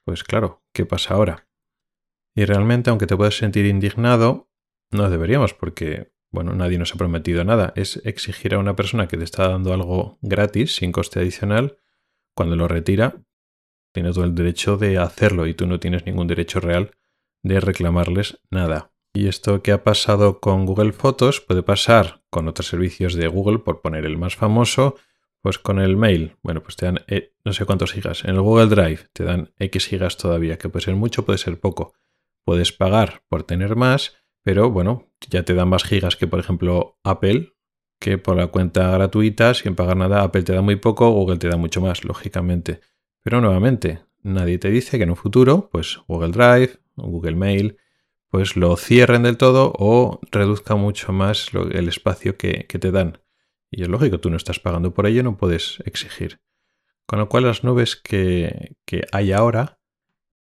pues 0.04 0.24
claro, 0.24 0.64
¿qué 0.74 0.86
pasa 0.86 1.16
ahora? 1.16 1.48
Y 2.36 2.46
realmente, 2.46 2.90
aunque 2.90 3.08
te 3.08 3.16
puedas 3.16 3.38
sentir 3.38 3.66
indignado, 3.66 4.50
no 4.92 5.10
deberíamos, 5.10 5.54
porque, 5.54 6.12
bueno, 6.32 6.54
nadie 6.54 6.78
nos 6.78 6.94
ha 6.94 6.98
prometido 6.98 7.44
nada. 7.44 7.74
Es 7.76 8.02
exigir 8.06 8.54
a 8.54 8.60
una 8.60 8.76
persona 8.76 9.08
que 9.08 9.18
te 9.18 9.24
está 9.24 9.48
dando 9.48 9.74
algo 9.74 10.20
gratis, 10.22 10.76
sin 10.76 10.92
coste 10.92 11.20
adicional, 11.20 11.78
cuando 12.36 12.56
lo 12.56 12.68
retira, 12.68 13.16
tiene 13.94 14.12
todo 14.12 14.26
el 14.26 14.36
derecho 14.36 14.76
de 14.76 14.98
hacerlo 14.98 15.48
y 15.48 15.54
tú 15.54 15.66
no 15.68 15.80
tienes 15.80 16.06
ningún 16.06 16.28
derecho 16.28 16.60
real 16.60 16.92
de 17.44 17.62
reclamarles 17.62 18.42
nada. 18.52 18.92
Y 19.14 19.30
esto 19.30 19.64
que 19.64 19.72
ha 19.72 19.86
pasado 19.86 20.42
con 20.42 20.66
Google 20.66 20.92
Fotos 20.92 21.40
puede 21.40 21.64
pasar 21.64 22.22
con 22.30 22.50
otros 22.50 22.68
servicios 22.68 23.14
de 23.14 23.28
Google, 23.28 23.60
por 23.60 23.82
poner 23.82 24.06
el 24.06 24.18
más 24.18 24.36
famoso, 24.36 24.98
Pues 25.46 25.60
con 25.60 25.78
el 25.78 25.96
mail, 25.96 26.38
bueno, 26.42 26.64
pues 26.64 26.76
te 26.76 26.88
dan 26.88 27.02
eh, 27.06 27.36
no 27.44 27.54
sé 27.54 27.66
cuántos 27.66 27.92
gigas. 27.92 28.24
En 28.24 28.32
el 28.32 28.42
Google 28.42 28.66
Drive 28.66 29.10
te 29.14 29.24
dan 29.24 29.54
X 29.60 29.86
gigas 29.86 30.18
todavía, 30.18 30.58
que 30.58 30.70
puede 30.70 30.86
ser 30.86 30.96
mucho, 30.96 31.24
puede 31.24 31.38
ser 31.38 31.60
poco. 31.60 31.94
Puedes 32.44 32.72
pagar 32.72 33.22
por 33.30 33.44
tener 33.44 33.76
más, 33.76 34.18
pero 34.42 34.72
bueno, 34.72 35.12
ya 35.30 35.44
te 35.46 35.54
dan 35.54 35.70
más 35.70 35.84
gigas 35.84 36.16
que 36.16 36.26
por 36.26 36.40
ejemplo 36.40 36.98
Apple, 37.04 37.54
que 38.00 38.18
por 38.18 38.38
la 38.38 38.48
cuenta 38.48 38.90
gratuita, 38.90 39.54
sin 39.54 39.76
pagar 39.76 39.98
nada, 39.98 40.24
Apple 40.24 40.42
te 40.42 40.54
da 40.54 40.64
muy 40.64 40.78
poco, 40.78 41.12
Google 41.12 41.38
te 41.38 41.48
da 41.48 41.58
mucho 41.58 41.80
más, 41.80 42.06
lógicamente. 42.06 42.80
Pero 43.22 43.40
nuevamente, 43.40 44.00
nadie 44.24 44.58
te 44.58 44.72
dice 44.72 44.98
que 44.98 45.04
en 45.04 45.12
un 45.12 45.16
futuro, 45.16 45.70
pues 45.72 46.00
Google 46.08 46.32
Drive, 46.32 46.80
Google 46.96 47.36
Mail, 47.36 47.78
pues 48.30 48.56
lo 48.56 48.76
cierren 48.78 49.22
del 49.22 49.38
todo 49.38 49.74
o 49.78 50.20
reduzcan 50.32 50.80
mucho 50.80 51.14
más 51.14 51.52
el 51.54 51.88
espacio 51.88 52.36
que, 52.36 52.66
te 52.68 52.90
dan. 52.90 53.20
Y 53.78 53.82
es 53.82 53.90
lógico, 53.90 54.22
tú 54.22 54.30
no 54.30 54.38
estás 54.38 54.58
pagando 54.58 54.94
por 54.94 55.06
ello, 55.06 55.22
no 55.22 55.36
puedes 55.36 55.80
exigir. 55.86 56.40
Con 57.06 57.20
lo 57.20 57.28
cual 57.28 57.44
las 57.44 57.66
nubes 57.66 57.98
que, 57.98 58.78
que 58.86 59.04
hay 59.12 59.34
ahora 59.34 59.82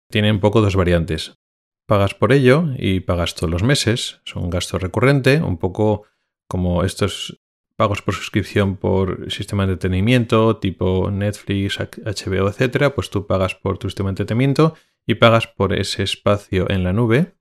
tienen 0.10 0.36
un 0.36 0.42
poco 0.42 0.60
dos 0.60 0.76
variantes. 0.76 1.40
Pagas 1.86 2.14
por 2.14 2.34
ello 2.34 2.66
y 2.78 3.00
pagas 3.00 3.34
todos 3.36 3.50
los 3.50 3.64
meses, 3.64 4.20
es 4.26 4.36
un 4.36 4.50
gasto 4.50 4.80
recurrente, 4.80 5.42
un 5.42 5.58
poco 5.58 6.04
como 6.50 6.84
estos 6.84 7.42
pagos 7.78 8.02
por 8.02 8.16
suscripción 8.16 8.76
por 8.76 9.32
sistema 9.32 9.66
de 9.66 9.74
entretenimiento 9.74 10.58
tipo 10.58 11.10
Netflix, 11.10 11.80
HBO, 11.80 12.50
etcétera, 12.50 12.94
pues 12.94 13.10
tú 13.10 13.28
pagas 13.28 13.56
por 13.56 13.78
tu 13.78 13.88
sistema 13.88 14.10
de 14.10 14.12
entretenimiento 14.12 14.76
y 15.08 15.16
pagas 15.16 15.48
por 15.48 15.72
ese 15.72 16.04
espacio 16.04 16.70
en 16.70 16.84
la 16.84 16.92
nube. 16.92 17.38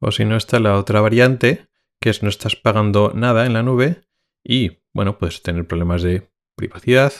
O 0.00 0.10
si 0.10 0.24
no 0.24 0.36
está 0.36 0.58
la 0.58 0.76
otra 0.76 1.00
variante, 1.00 1.68
que 2.00 2.10
es 2.10 2.24
no 2.24 2.28
estás 2.28 2.56
pagando 2.56 3.12
nada 3.14 3.46
en 3.46 3.52
la 3.52 3.62
nube 3.62 4.07
y, 4.48 4.80
bueno, 4.94 5.18
puedes 5.18 5.42
tener 5.42 5.66
problemas 5.66 6.02
de 6.02 6.32
privacidad, 6.56 7.12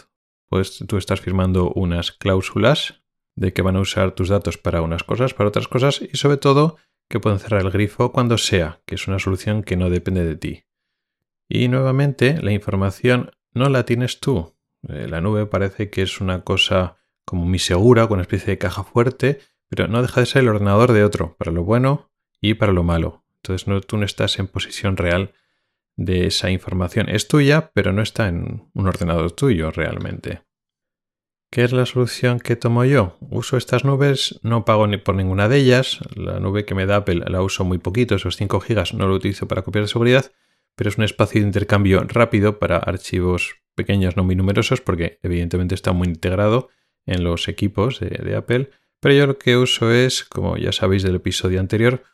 pues 0.48 0.82
tú 0.88 0.96
estás 0.96 1.20
firmando 1.20 1.70
unas 1.70 2.10
cláusulas 2.10 3.02
de 3.36 3.52
que 3.52 3.60
van 3.60 3.76
a 3.76 3.80
usar 3.80 4.12
tus 4.12 4.30
datos 4.30 4.56
para 4.56 4.80
unas 4.80 5.04
cosas, 5.04 5.34
para 5.34 5.50
otras 5.50 5.68
cosas 5.68 6.00
y 6.00 6.16
sobre 6.16 6.38
todo 6.38 6.78
que 7.08 7.20
pueden 7.20 7.38
cerrar 7.38 7.60
el 7.60 7.70
grifo 7.70 8.12
cuando 8.12 8.38
sea, 8.38 8.80
que 8.86 8.94
es 8.94 9.06
una 9.08 9.18
solución 9.18 9.62
que 9.62 9.76
no 9.76 9.90
depende 9.90 10.24
de 10.24 10.36
ti. 10.36 10.64
Y 11.50 11.68
nuevamente, 11.68 12.40
la 12.40 12.52
información 12.52 13.30
no 13.52 13.68
la 13.68 13.84
tienes 13.84 14.20
tú. 14.20 14.56
Eh, 14.88 15.06
la 15.06 15.20
nube 15.20 15.44
parece 15.44 15.90
que 15.90 16.02
es 16.02 16.22
una 16.22 16.44
cosa 16.44 16.96
como 17.26 17.44
muy 17.44 17.58
segura, 17.58 18.06
con 18.06 18.14
una 18.14 18.22
especie 18.22 18.48
de 18.48 18.58
caja 18.58 18.84
fuerte, 18.84 19.40
pero 19.68 19.86
no 19.86 20.00
deja 20.00 20.20
de 20.20 20.26
ser 20.26 20.42
el 20.42 20.48
ordenador 20.48 20.92
de 20.92 21.04
otro, 21.04 21.36
para 21.36 21.52
lo 21.52 21.62
bueno 21.62 22.10
y 22.40 22.54
para 22.54 22.72
lo 22.72 22.84
malo. 22.84 23.24
Entonces 23.42 23.68
no, 23.68 23.82
tú 23.82 23.98
no 23.98 24.06
estás 24.06 24.38
en 24.38 24.46
posición 24.46 24.96
real 24.96 25.34
de 25.98 26.26
esa 26.26 26.50
información. 26.50 27.10
Es 27.10 27.28
tuya, 27.28 27.70
pero 27.74 27.92
no 27.92 28.00
está 28.00 28.28
en 28.28 28.70
un 28.72 28.88
ordenador 28.88 29.32
tuyo 29.32 29.70
realmente. 29.70 30.40
¿Qué 31.50 31.64
es 31.64 31.72
la 31.72 31.84
solución 31.84 32.40
que 32.40 32.56
tomo 32.56 32.86
yo? 32.86 33.18
Uso 33.20 33.58
estas 33.58 33.84
nubes, 33.84 34.40
no 34.42 34.64
pago 34.64 34.86
por 35.04 35.14
ninguna 35.14 35.48
de 35.48 35.58
ellas. 35.58 35.98
La 36.14 36.40
nube 36.40 36.64
que 36.64 36.74
me 36.74 36.86
da 36.86 36.96
Apple 36.96 37.24
la 37.26 37.42
uso 37.42 37.64
muy 37.64 37.76
poquito, 37.76 38.14
esos 38.14 38.36
5 38.36 38.60
GB 38.60 38.94
no 38.94 39.06
lo 39.06 39.14
utilizo 39.14 39.46
para 39.46 39.60
copiar 39.60 39.84
de 39.84 39.88
seguridad 39.88 40.32
pero 40.78 40.90
es 40.90 40.96
un 40.96 41.02
espacio 41.02 41.40
de 41.40 41.46
intercambio 41.48 42.04
rápido 42.06 42.60
para 42.60 42.76
archivos 42.76 43.56
pequeños 43.74 44.16
no 44.16 44.22
muy 44.22 44.36
numerosos 44.36 44.80
porque 44.80 45.18
evidentemente 45.24 45.74
está 45.74 45.92
muy 45.92 46.06
integrado 46.06 46.68
en 47.04 47.24
los 47.24 47.48
equipos 47.48 47.98
de, 47.98 48.36
Apple. 48.36 48.70
Pero 49.00 49.14
yo 49.14 49.26
lo 49.26 49.38
que 49.38 49.56
uso 49.56 49.90
es, 49.90 50.22
como 50.22 50.56
ya 50.56 50.70
sabéis 50.70 51.02
del 51.02 51.16
episodio 51.16 51.58
anterior, 51.58 52.04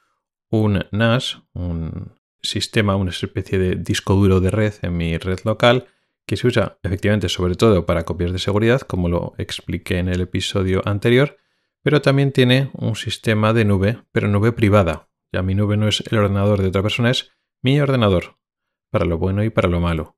un 0.48 0.86
NAS, 0.92 1.42
un 1.52 2.14
sistema, 2.44 2.96
una 2.96 3.10
especie 3.10 3.58
de 3.58 3.76
disco 3.76 4.14
duro 4.14 4.40
de 4.40 4.50
red 4.50 4.74
en 4.82 4.96
mi 4.96 5.18
red 5.18 5.40
local 5.44 5.86
que 6.26 6.36
se 6.36 6.46
usa 6.46 6.78
efectivamente 6.82 7.28
sobre 7.28 7.54
todo 7.54 7.86
para 7.86 8.04
copias 8.04 8.32
de 8.32 8.38
seguridad, 8.38 8.80
como 8.80 9.08
lo 9.08 9.34
expliqué 9.38 9.98
en 9.98 10.08
el 10.08 10.20
episodio 10.22 10.82
anterior, 10.86 11.36
pero 11.82 12.00
también 12.00 12.32
tiene 12.32 12.70
un 12.72 12.96
sistema 12.96 13.52
de 13.52 13.64
nube, 13.64 13.98
pero 14.10 14.28
nube 14.28 14.52
privada. 14.52 15.08
Ya 15.32 15.42
mi 15.42 15.54
nube 15.54 15.76
no 15.76 15.88
es 15.88 16.02
el 16.10 16.18
ordenador 16.18 16.62
de 16.62 16.68
otra 16.68 16.82
persona, 16.82 17.10
es 17.10 17.32
mi 17.60 17.78
ordenador, 17.80 18.38
para 18.90 19.04
lo 19.04 19.18
bueno 19.18 19.44
y 19.44 19.50
para 19.50 19.68
lo 19.68 19.80
malo. 19.80 20.16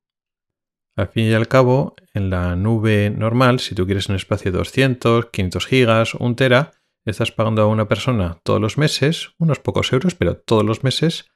Al 0.95 1.09
fin 1.09 1.25
y 1.27 1.35
al 1.35 1.49
cabo, 1.49 1.95
en 2.15 2.31
la 2.31 2.57
nube 2.57 3.11
normal, 3.11 3.61
si 3.61 3.75
tú 3.75 3.85
quieres 3.85 4.09
un 4.09 4.17
espacio 4.17 4.53
de 4.53 4.59
200, 4.59 5.27
500 5.27 5.67
gigas, 5.67 6.15
1 6.15 6.37
tera, 6.37 6.73
estás 7.05 7.33
pagando 7.33 7.63
a 7.63 7.67
una 7.67 7.89
persona 7.89 8.39
todos 8.43 8.61
los 8.61 8.79
meses, 8.79 9.33
unos 9.39 9.59
pocos 9.59 9.93
euros, 9.93 10.15
pero 10.15 10.37
todos 10.37 10.65
los 10.65 10.85
meses, 10.85 11.31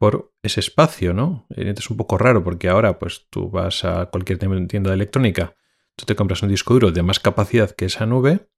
por 0.00 0.32
ese 0.42 0.60
espacio, 0.60 1.12
¿no? 1.12 1.46
Es 1.50 1.90
un 1.90 1.98
poco 1.98 2.16
raro 2.16 2.42
porque 2.42 2.70
ahora, 2.70 2.98
pues 2.98 3.26
tú 3.28 3.50
vas 3.50 3.84
a 3.84 4.06
cualquier 4.06 4.38
tienda 4.38 4.88
de 4.88 4.94
electrónica, 4.94 5.56
tú 5.94 6.06
te 6.06 6.16
compras 6.16 6.42
un 6.42 6.48
disco 6.48 6.72
duro 6.72 6.90
de 6.90 7.02
más 7.02 7.20
capacidad 7.20 7.70
que 7.72 7.84
esa 7.84 8.06
nube 8.06 8.48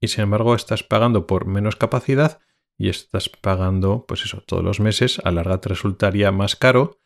y 0.00 0.06
sin 0.06 0.22
embargo 0.22 0.54
estás 0.54 0.84
pagando 0.84 1.26
por 1.26 1.46
menos 1.46 1.74
capacidad 1.74 2.38
y 2.78 2.90
estás 2.90 3.28
pagando, 3.28 4.04
pues 4.06 4.24
eso, 4.24 4.44
todos 4.46 4.62
los 4.62 4.78
meses, 4.78 5.20
a 5.24 5.32
larga 5.32 5.60
te 5.60 5.70
resultaría 5.70 6.30
más 6.30 6.54
caro 6.54 7.00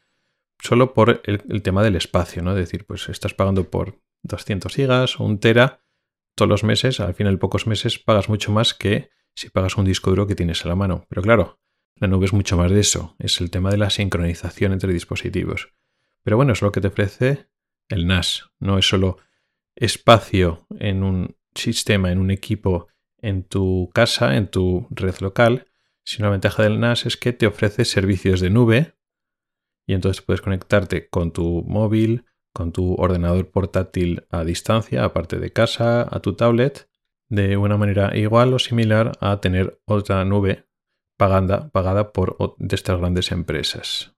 solo 0.63 0.93
por 0.93 1.23
el, 1.25 1.63
tema 1.63 1.83
del 1.83 1.97
espacio, 1.97 2.43
¿no? 2.43 2.51
Es 2.51 2.59
decir, 2.59 2.85
pues 2.85 3.09
estás 3.09 3.33
pagando 3.33 3.71
por 3.71 4.03
200 4.23 4.71
gigas 4.71 5.19
o 5.19 5.25
un 5.25 5.41
tera 5.41 5.81
todos 6.35 6.51
los 6.51 6.63
meses, 6.63 7.01
al 7.01 7.15
final 7.15 7.39
pocos 7.39 7.67
meses 7.67 7.99
pagas 7.99 8.29
mucho 8.29 8.53
más 8.53 8.75
que 8.75 9.09
si 9.35 9.49
pagas 9.49 9.79
un 9.79 9.87
disco 9.87 10.11
duro 10.11 10.27
que 10.27 10.35
tienes 10.35 10.63
a 10.67 10.69
la 10.69 10.75
mano. 10.75 11.07
Pero 11.09 11.23
claro, 11.23 11.59
la 12.01 12.09
nube 12.09 12.27
es 12.27 12.33
mucho 12.33 12.57
más 12.57 12.71
de 12.71 12.81
eso, 12.81 13.17
es 13.19 13.41
el 13.41 13.51
tema 13.51 13.71
de 13.71 13.79
la 13.79 13.91
sincronización 13.91 14.73
entre 14.73 14.93
dispositivos. 14.93 15.73
Pero 16.23 16.37
bueno, 16.37 16.53
es 16.53 16.63
lo 16.63 16.73
que 16.73 16.81
te 16.81 16.89
ofrece 16.89 17.49
el 17.89 18.07
NAS, 18.07 18.51
no 18.59 18.79
es 18.79 18.89
solo 18.89 19.19
espacio 19.75 20.67
en 20.79 21.03
un 21.03 21.37
sistema, 21.55 22.13
en 22.13 22.19
un 22.19 22.31
equipo, 22.31 22.89
en 23.21 23.45
tu 23.45 23.91
casa, 23.95 24.37
en 24.37 24.49
tu 24.49 24.87
red 24.91 25.15
local, 25.21 25.67
sino 26.05 26.27
la 26.27 26.33
ventaja 26.33 26.63
del 26.63 26.81
NAS 26.81 27.07
es 27.07 27.17
que 27.17 27.33
te 27.33 27.47
ofrece 27.47 27.85
servicios 27.85 28.41
de 28.41 28.51
nube 28.51 28.95
y 29.87 29.95
entonces 29.95 30.23
puedes 30.23 30.43
conectarte 30.43 31.09
con 31.09 31.33
tu 31.33 31.65
móvil, 31.67 32.25
con 32.53 32.73
tu 32.73 32.95
ordenador 32.95 33.51
portátil 33.51 34.27
a 34.31 34.45
distancia, 34.45 35.05
aparte 35.05 35.39
de 35.39 35.53
casa, 35.53 36.07
a 36.11 36.21
tu 36.21 36.35
tablet, 36.35 36.89
de 37.29 37.57
una 37.57 37.77
manera 37.77 38.17
igual 38.17 38.53
o 38.55 38.59
similar 38.59 39.13
a 39.21 39.41
tener 39.41 39.81
otra 39.87 40.25
nube 40.25 40.68
pagada, 41.19 41.69
pagada 41.69 42.13
por 42.15 42.57
de 42.57 42.75
estas 42.75 42.99
grandes 42.99 43.31
empresas. 43.31 44.15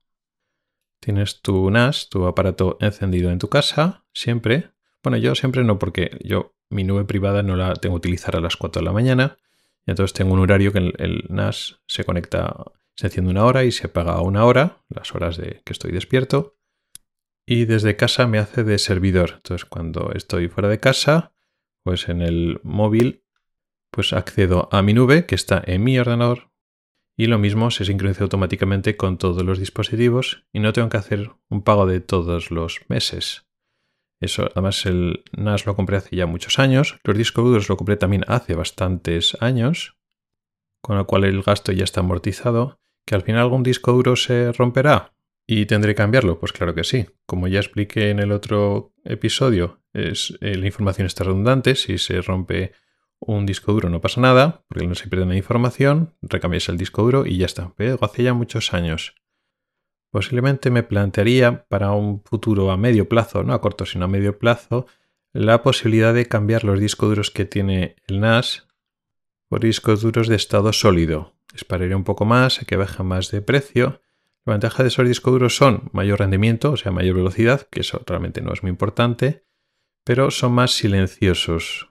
Tienes 1.00 1.42
tu 1.42 1.68
NAS, 1.70 2.08
tu 2.08 2.26
aparato 2.26 2.78
encendido 2.80 3.32
en 3.32 3.40
tu 3.40 3.48
casa, 3.48 4.04
siempre. 4.12 4.70
Bueno, 5.02 5.16
yo 5.16 5.34
siempre 5.34 5.64
no, 5.64 5.80
porque 5.80 6.16
yo 6.22 6.54
mi 6.68 6.84
nube 6.84 7.04
privada 7.04 7.42
no 7.42 7.56
la 7.56 7.74
tengo 7.74 7.96
que 7.96 8.06
utilizar 8.06 8.36
a 8.36 8.40
las 8.40 8.56
4 8.56 8.80
de 8.80 8.86
la 8.86 8.92
mañana. 8.92 9.38
Y 9.84 9.90
entonces 9.90 10.12
tengo 10.12 10.34
un 10.34 10.40
horario 10.40 10.72
que 10.72 10.78
el 10.78 11.24
NAS 11.28 11.80
se 11.88 12.04
conecta 12.04 12.54
se 13.00 13.06
enciende 13.06 13.30
una 13.30 13.46
hora 13.46 13.64
y 13.64 13.72
se 13.72 13.86
apaga 13.86 14.20
una 14.20 14.44
hora, 14.44 14.82
las 14.90 15.14
horas 15.14 15.38
de 15.38 15.62
que 15.64 15.72
estoy 15.72 15.90
despierto. 15.90 16.58
Y 17.46 17.64
desde 17.64 17.96
casa 17.96 18.26
me 18.26 18.38
hace 18.38 18.62
de 18.62 18.78
servidor. 18.78 19.36
Entonces 19.36 19.64
cuando 19.64 20.12
estoy 20.14 20.48
fuera 20.48 20.68
de 20.68 20.80
casa, 20.80 21.32
pues 21.82 22.10
en 22.10 22.20
el 22.20 22.60
móvil, 22.62 23.24
pues 23.90 24.12
accedo 24.12 24.68
a 24.70 24.82
mi 24.82 24.92
nube 24.92 25.24
que 25.24 25.34
está 25.34 25.62
en 25.64 25.82
mi 25.82 25.98
ordenador. 25.98 26.49
Y 27.20 27.26
lo 27.26 27.38
mismo 27.38 27.70
se 27.70 27.84
sincroniza 27.84 28.24
automáticamente 28.24 28.96
con 28.96 29.18
todos 29.18 29.44
los 29.44 29.58
dispositivos 29.58 30.46
y 30.54 30.60
no 30.60 30.72
tengo 30.72 30.88
que 30.88 30.96
hacer 30.96 31.30
un 31.50 31.60
pago 31.62 31.84
de 31.84 32.00
todos 32.00 32.50
los 32.50 32.80
meses. 32.88 33.46
Eso, 34.22 34.48
además, 34.52 34.86
el 34.86 35.22
NAS 35.32 35.66
lo 35.66 35.76
compré 35.76 35.98
hace 35.98 36.16
ya 36.16 36.24
muchos 36.24 36.58
años. 36.58 36.98
Los 37.04 37.18
discos 37.18 37.44
duros 37.44 37.68
lo 37.68 37.76
compré 37.76 37.98
también 37.98 38.24
hace 38.26 38.54
bastantes 38.54 39.36
años, 39.42 39.98
con 40.80 40.96
lo 40.96 41.06
cual 41.06 41.24
el 41.24 41.42
gasto 41.42 41.72
ya 41.72 41.84
está 41.84 42.00
amortizado. 42.00 42.80
¿Que 43.04 43.16
al 43.16 43.22
final 43.22 43.42
algún 43.42 43.64
disco 43.64 43.92
duro 43.92 44.16
se 44.16 44.52
romperá 44.52 45.12
y 45.46 45.66
tendré 45.66 45.92
que 45.92 45.96
cambiarlo? 45.96 46.40
Pues 46.40 46.54
claro 46.54 46.74
que 46.74 46.84
sí. 46.84 47.04
Como 47.26 47.48
ya 47.48 47.58
expliqué 47.58 48.08
en 48.08 48.20
el 48.20 48.32
otro 48.32 48.94
episodio, 49.04 49.82
es, 49.92 50.38
eh, 50.40 50.54
la 50.54 50.64
información 50.64 51.06
está 51.06 51.24
redundante. 51.24 51.74
Si 51.74 51.98
se 51.98 52.22
rompe 52.22 52.72
un 53.20 53.46
disco 53.46 53.72
duro 53.72 53.88
no 53.90 54.00
pasa 54.00 54.20
nada, 54.20 54.64
porque 54.68 54.86
no 54.86 54.94
se 54.94 55.08
pierde 55.08 55.26
la 55.26 55.36
información, 55.36 56.14
recambiáis 56.22 56.68
el 56.68 56.78
disco 56.78 57.02
duro 57.02 57.26
y 57.26 57.36
ya 57.36 57.46
está. 57.46 57.72
Pero 57.76 57.98
hace 58.00 58.22
ya 58.22 58.34
muchos 58.34 58.72
años. 58.72 59.14
Posiblemente 60.10 60.70
me 60.70 60.82
plantearía 60.82 61.66
para 61.68 61.92
un 61.92 62.22
futuro 62.24 62.70
a 62.70 62.76
medio 62.76 63.08
plazo, 63.08 63.44
no 63.44 63.52
a 63.52 63.60
corto, 63.60 63.86
sino 63.86 64.06
a 64.06 64.08
medio 64.08 64.38
plazo, 64.38 64.86
la 65.32 65.62
posibilidad 65.62 66.12
de 66.12 66.26
cambiar 66.26 66.64
los 66.64 66.80
discos 66.80 67.10
duros 67.10 67.30
que 67.30 67.44
tiene 67.44 67.96
el 68.08 68.20
NAS 68.20 68.66
por 69.48 69.60
discos 69.60 70.00
duros 70.02 70.26
de 70.26 70.36
estado 70.36 70.72
sólido, 70.72 71.34
esperaría 71.54 71.96
un 71.96 72.04
poco 72.04 72.24
más, 72.24 72.58
que 72.66 72.76
baja 72.76 73.02
más 73.02 73.30
de 73.30 73.42
precio. 73.42 74.00
La 74.44 74.54
ventaja 74.54 74.82
de 74.82 74.88
esos 74.88 75.06
discos 75.06 75.32
duros 75.32 75.56
son 75.56 75.90
mayor 75.92 76.20
rendimiento, 76.20 76.72
o 76.72 76.76
sea, 76.76 76.90
mayor 76.90 77.16
velocidad, 77.16 77.68
que 77.70 77.80
eso 77.80 78.02
realmente 78.06 78.40
no 78.40 78.52
es 78.52 78.62
muy 78.62 78.70
importante, 78.70 79.44
pero 80.04 80.30
son 80.30 80.52
más 80.52 80.72
silenciosos. 80.72 81.89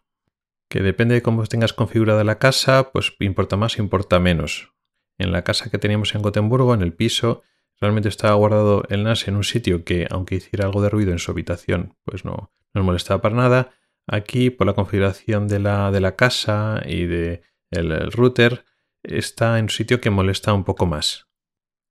Que 0.69 0.81
depende 0.81 1.15
de 1.15 1.21
cómo 1.21 1.45
tengas 1.45 1.73
configurada 1.73 2.23
la 2.23 2.39
casa, 2.39 2.91
pues 2.91 3.13
importa 3.19 3.57
más, 3.57 3.79
importa 3.79 4.19
menos. 4.19 4.73
En 5.17 5.31
la 5.31 5.43
casa 5.43 5.69
que 5.69 5.79
teníamos 5.79 6.15
en 6.15 6.21
Gotemburgo, 6.21 6.73
en 6.73 6.81
el 6.81 6.93
piso, 6.93 7.41
realmente 7.81 8.09
estaba 8.09 8.35
guardado 8.35 8.83
el 8.89 9.03
NAS 9.03 9.27
en 9.27 9.35
un 9.35 9.43
sitio 9.43 9.83
que, 9.83 10.07
aunque 10.09 10.35
hiciera 10.35 10.65
algo 10.65 10.81
de 10.81 10.89
ruido 10.89 11.11
en 11.11 11.19
su 11.19 11.31
habitación, 11.31 11.95
pues 12.03 12.23
no, 12.23 12.51
no 12.73 12.81
nos 12.81 12.85
molestaba 12.85 13.21
para 13.21 13.35
nada. 13.35 13.71
Aquí, 14.07 14.49
por 14.49 14.67
la 14.67 14.73
configuración 14.73 15.47
de 15.47 15.59
la, 15.59 15.91
de 15.91 16.01
la 16.01 16.15
casa 16.15 16.81
y 16.85 17.05
del 17.05 17.41
de 17.71 17.91
el 18.01 18.11
router, 18.11 18.65
está 19.03 19.57
en 19.57 19.65
un 19.65 19.69
sitio 19.69 20.01
que 20.01 20.09
molesta 20.09 20.53
un 20.53 20.63
poco 20.63 20.85
más. 20.85 21.28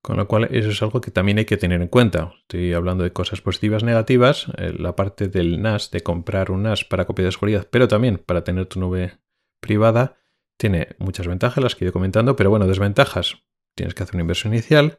Con 0.09 0.17
lo 0.17 0.27
cual, 0.27 0.49
eso 0.53 0.71
es 0.71 0.81
algo 0.81 1.03
que 1.03 1.11
también 1.11 1.37
hay 1.37 1.45
que 1.45 1.59
tener 1.59 1.83
en 1.83 1.89
cuenta. 1.89 2.33
Estoy 2.41 2.73
hablando 2.73 3.05
de 3.05 3.13
cosas 3.13 3.43
positivas, 3.43 3.85
negativas. 3.85 4.47
Eh, 4.57 4.75
la 4.79 4.97
parte 4.97 5.29
del 5.29 5.61
NAS, 5.61 5.91
de 5.91 6.01
comprar 6.01 6.51
un 6.51 6.63
NAS 6.63 6.87
para 6.87 7.05
copia 7.05 7.27
de 7.27 7.33
seguridad, 7.33 7.69
pero 7.71 7.89
también 7.89 8.17
para 8.17 8.43
tener 8.43 8.65
tu 8.65 8.81
nube 8.81 9.19
privada, 9.61 10.17
tiene 10.57 10.97
muchas 10.97 11.27
ventajas, 11.27 11.63
las 11.63 11.77
que 11.77 11.87
he 11.87 11.93
comentando, 11.93 12.37
pero 12.37 12.49
bueno, 12.49 12.67
desventajas. 12.67 13.43
Tienes 13.75 13.93
que 13.93 14.03
hacer 14.03 14.15
una 14.15 14.23
inversión 14.23 14.55
inicial, 14.55 14.99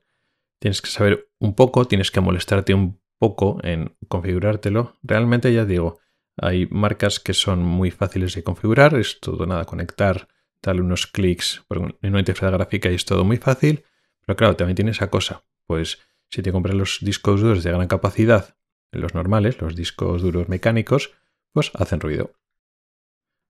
tienes 0.59 0.79
que 0.79 0.91
saber 0.91 1.31
un 1.39 1.55
poco, 1.55 1.85
tienes 1.85 2.11
que 2.11 2.21
molestarte 2.21 2.75
un 2.75 3.01
poco 3.17 3.57
en 3.63 3.95
configurártelo. 4.09 4.93
Realmente 5.01 5.51
ya 5.51 5.65
digo, 5.65 5.97
hay 6.37 6.67
marcas 6.67 7.19
que 7.19 7.33
son 7.33 7.63
muy 7.63 7.89
fáciles 7.89 8.35
de 8.35 8.43
configurar, 8.43 8.93
es 8.93 9.19
todo 9.19 9.47
nada, 9.47 9.65
conectar, 9.65 10.27
darle 10.61 10.83
unos 10.83 11.07
clics 11.07 11.63
en 11.71 12.11
una 12.11 12.19
interfaz 12.19 12.51
gráfica 12.51 12.91
y 12.91 12.93
es 12.93 13.05
todo 13.05 13.23
muy 13.23 13.37
fácil. 13.37 13.85
Pero 14.29 14.37
claro, 14.37 14.55
también 14.55 14.75
tiene 14.75 14.91
esa 14.91 15.09
cosa. 15.09 15.43
Pues 15.65 15.97
si 16.29 16.43
te 16.43 16.51
compras 16.51 16.75
los 16.75 16.99
discos 17.01 17.41
duros 17.41 17.63
de 17.63 17.71
gran 17.71 17.87
capacidad, 17.87 18.55
los 18.91 19.15
normales, 19.15 19.59
los 19.59 19.75
discos 19.75 20.21
duros 20.21 20.47
mecánicos, 20.49 21.15
pues 21.51 21.71
hacen 21.73 21.99
ruido. 21.99 22.33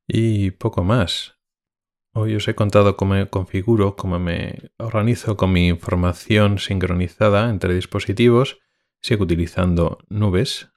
Y 0.08 0.52
poco 0.52 0.86
más. 0.86 1.36
Hoy 2.14 2.34
os 2.34 2.48
he 2.48 2.56
contado 2.56 2.96
cómo 2.96 3.16
me 3.16 3.30
configuro, 3.30 3.98
cómo 3.98 4.20
me 4.20 4.72
organizo 4.78 5.36
con 5.36 5.52
mi 5.52 5.68
información 5.68 6.60
sincronizada 6.60 7.50
entre 7.50 7.74
dispositivos. 7.74 8.60
Sigo 9.02 9.26
utilizando 9.26 9.98
nubes. 10.08 10.70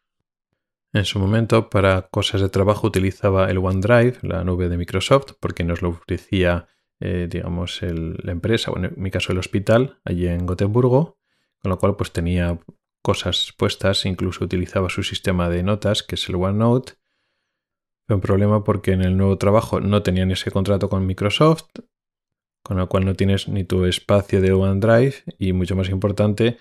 En 0.93 1.05
su 1.05 1.21
momento, 1.21 1.71
para 1.71 2.09
cosas 2.09 2.41
de 2.41 2.49
trabajo, 2.49 2.89
utilizaba 2.89 3.49
el 3.49 3.59
OneDrive, 3.59 4.19
la 4.23 4.43
nube 4.43 4.69
de 4.69 4.79
Microsoft, 4.79 5.35
porque 5.39 5.63
nos 5.63 5.81
lo 5.81 5.91
ofrecía 5.91 6.67
eh, 7.05 7.27
digamos, 7.29 7.81
la 7.83 8.31
empresa, 8.31 8.71
o 8.71 8.79
en 8.79 8.93
mi 8.97 9.11
caso 9.11 9.33
el 9.33 9.39
hospital, 9.39 9.99
allí 10.05 10.29
en 10.29 10.47
Gotemburgo, 10.47 11.19
con 11.59 11.71
lo 11.71 11.79
cual 11.79 11.97
pues 11.97 12.13
tenía 12.13 12.61
cosas 13.03 13.53
puestas, 13.57 14.07
incluso 14.07 14.45
utilizaba 14.45 14.89
su 14.89 15.03
sistema 15.03 15.51
de 15.51 15.65
notas, 15.65 16.05
que 16.05 16.15
es 16.15 16.29
el 16.29 16.37
OneNote. 16.37 16.93
Fue 18.07 18.15
un 18.15 18.23
problema 18.23 18.63
porque 18.63 18.93
en 18.93 19.03
el 19.03 19.17
nuevo 19.17 19.37
trabajo 19.37 19.81
no 19.81 20.03
tenían 20.03 20.31
ese 20.31 20.53
contrato 20.53 20.89
con 20.89 21.05
Microsoft, 21.05 21.71
con 22.63 22.77
lo 22.77 22.89
cual 22.89 23.05
no 23.05 23.15
tienes 23.15 23.49
ni 23.49 23.65
tu 23.65 23.85
espacio 23.85 24.41
de 24.41 24.53
OneDrive 24.53 25.15
y 25.39 25.53
mucho 25.53 25.75
más 25.75 25.89
importante, 25.89 26.59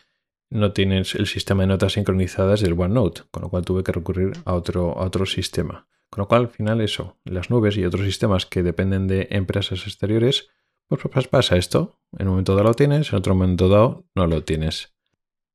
no 0.50 0.74
tienes 0.74 1.14
el 1.14 1.28
sistema 1.28 1.64
de 1.64 1.68
notas 1.68 1.94
sincronizadas 1.94 2.62
del 2.62 2.74
OneNote, 2.74 3.22
con 3.30 3.44
lo 3.44 3.50
cual 3.50 3.64
tuve 3.64 3.84
que 3.84 3.92
recurrir 3.92 4.32
a 4.46 4.56
otro, 4.56 4.98
a 4.98 5.06
otro 5.06 5.28
sistema. 5.28 5.88
Con 6.12 6.24
lo 6.24 6.28
cual, 6.28 6.42
al 6.42 6.50
final, 6.50 6.82
eso, 6.82 7.18
las 7.24 7.50
nubes 7.50 7.78
y 7.78 7.86
otros 7.86 8.06
sistemas 8.06 8.46
que 8.46 8.64
dependen 8.64 9.08
de 9.08 9.30
empresas 9.32 9.88
exteriores, 9.88 10.50
pues, 10.88 11.02
pues 11.10 11.28
pasa 11.30 11.56
esto. 11.56 12.00
En 12.18 12.28
un 12.28 12.34
momento 12.34 12.54
dado 12.54 12.68
lo 12.68 12.74
tienes, 12.74 13.12
en 13.12 13.20
otro 13.20 13.34
momento 13.34 13.70
dado 13.70 14.06
no 14.14 14.28
lo 14.28 14.44
tienes. 14.44 14.94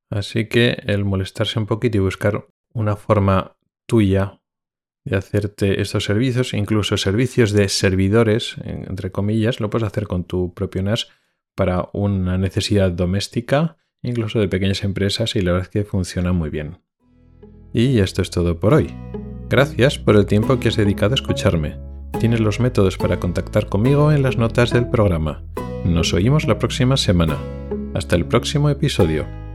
Así 0.09 0.47
que 0.47 0.81
el 0.87 1.05
molestarse 1.05 1.59
un 1.59 1.67
poquito 1.67 1.97
y 1.97 2.01
buscar 2.01 2.47
una 2.73 2.95
forma 2.95 3.55
tuya 3.85 4.41
de 5.05 5.15
hacerte 5.15 5.79
estos 5.79 6.05
servicios, 6.05 6.53
incluso 6.53 6.97
servicios 6.97 7.51
de 7.51 7.69
servidores, 7.69 8.55
entre 8.63 9.11
comillas, 9.11 9.59
lo 9.59 9.69
puedes 9.69 9.87
hacer 9.87 10.07
con 10.07 10.23
tu 10.23 10.53
propio 10.55 10.81
NAS 10.81 11.07
para 11.55 11.89
una 11.93 12.37
necesidad 12.37 12.91
doméstica, 12.91 13.77
incluso 14.01 14.39
de 14.39 14.47
pequeñas 14.47 14.83
empresas, 14.83 15.35
y 15.35 15.41
la 15.41 15.51
verdad 15.53 15.67
es 15.67 15.71
que 15.71 15.83
funciona 15.83 16.33
muy 16.33 16.49
bien. 16.49 16.79
Y 17.73 17.99
esto 17.99 18.21
es 18.21 18.31
todo 18.31 18.59
por 18.59 18.73
hoy. 18.73 18.93
Gracias 19.49 19.97
por 19.97 20.17
el 20.17 20.25
tiempo 20.25 20.59
que 20.59 20.67
has 20.67 20.75
dedicado 20.75 21.13
a 21.13 21.15
escucharme. 21.15 21.77
Tienes 22.19 22.41
los 22.41 22.59
métodos 22.59 22.97
para 22.97 23.19
contactar 23.19 23.67
conmigo 23.67 24.11
en 24.11 24.21
las 24.21 24.37
notas 24.37 24.71
del 24.71 24.89
programa. 24.89 25.43
Nos 25.85 26.13
oímos 26.13 26.45
la 26.47 26.59
próxima 26.59 26.97
semana. 26.97 27.37
Hasta 27.93 28.17
el 28.17 28.25
próximo 28.25 28.69
episodio. 28.69 29.46